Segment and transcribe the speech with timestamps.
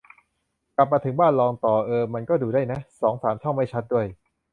[0.75, 4.05] กลับมาถึงบ้าน ลองต่อ เออ มันก็ดูได้นะ สองสามช่อง ไม่ชัดด้วย